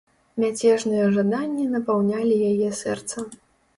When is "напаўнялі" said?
1.75-2.41